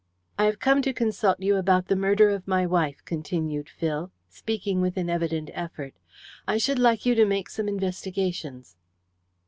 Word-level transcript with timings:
"I 0.35 0.45
have 0.45 0.57
come 0.57 0.81
to 0.81 0.93
consult 0.93 1.41
you 1.41 1.57
about 1.57 1.85
the 1.87 1.95
murder 1.95 2.31
of 2.31 2.47
my 2.47 2.65
wife," 2.65 3.03
continued 3.05 3.69
Phil, 3.69 4.11
speaking 4.29 4.81
with 4.81 4.97
an 4.97 5.11
evident 5.11 5.51
effort. 5.53 5.93
"I 6.47 6.57
should 6.57 6.79
like 6.79 7.05
you 7.05 7.13
to 7.13 7.23
make 7.23 7.51
some 7.51 7.67
investigations." 7.67 8.77